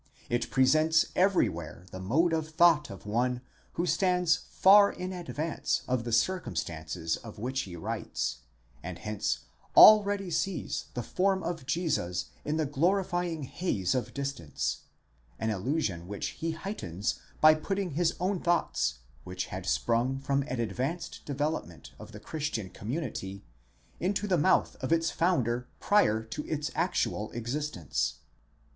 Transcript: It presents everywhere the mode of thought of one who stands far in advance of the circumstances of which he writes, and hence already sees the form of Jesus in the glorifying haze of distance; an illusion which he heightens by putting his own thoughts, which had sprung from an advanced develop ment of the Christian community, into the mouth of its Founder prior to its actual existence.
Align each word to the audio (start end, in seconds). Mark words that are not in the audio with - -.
It 0.31 0.49
presents 0.49 1.05
everywhere 1.15 1.85
the 1.91 1.99
mode 1.99 2.33
of 2.33 2.49
thought 2.49 2.89
of 2.89 3.05
one 3.05 3.41
who 3.73 3.85
stands 3.85 4.45
far 4.49 4.91
in 4.91 5.13
advance 5.13 5.83
of 5.87 6.05
the 6.05 6.11
circumstances 6.11 7.17
of 7.17 7.37
which 7.37 7.61
he 7.69 7.75
writes, 7.75 8.39
and 8.81 8.97
hence 8.97 9.41
already 9.77 10.31
sees 10.31 10.85
the 10.95 11.03
form 11.03 11.43
of 11.43 11.67
Jesus 11.67 12.31
in 12.43 12.57
the 12.57 12.65
glorifying 12.65 13.43
haze 13.43 13.93
of 13.93 14.11
distance; 14.15 14.85
an 15.37 15.51
illusion 15.51 16.07
which 16.07 16.29
he 16.29 16.49
heightens 16.53 17.19
by 17.39 17.53
putting 17.53 17.91
his 17.91 18.15
own 18.19 18.39
thoughts, 18.39 19.01
which 19.23 19.45
had 19.53 19.67
sprung 19.67 20.17
from 20.17 20.41
an 20.47 20.59
advanced 20.59 21.23
develop 21.25 21.67
ment 21.67 21.93
of 21.99 22.11
the 22.11 22.19
Christian 22.19 22.71
community, 22.71 23.43
into 23.99 24.25
the 24.25 24.35
mouth 24.35 24.75
of 24.81 24.91
its 24.91 25.11
Founder 25.11 25.67
prior 25.79 26.23
to 26.23 26.43
its 26.47 26.71
actual 26.73 27.29
existence. 27.33 28.15